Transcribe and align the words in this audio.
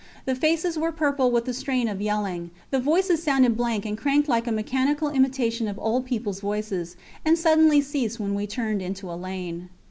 The 0.25 0.33
faces 0.33 0.79
were 0.79 0.91
purple 0.91 1.29
with 1.29 1.45
the 1.45 1.53
strain 1.53 1.87
of 1.87 2.01
yelling; 2.01 2.49
the 2.71 2.79
voices 2.79 3.21
sounded 3.21 3.55
blank 3.55 3.85
and 3.85 3.95
cracked 3.95 4.27
like 4.27 4.47
a 4.47 4.51
mechanical 4.51 5.09
imitation 5.09 5.67
of 5.67 5.77
old 5.77 6.07
peoples 6.07 6.39
voices; 6.39 6.95
and 7.23 7.37
suddenly 7.37 7.81
ceased 7.81 8.19
when 8.19 8.33
we 8.33 8.47
turned 8.47 8.81
into 8.81 9.11
a 9.11 9.13
lane. 9.13 9.69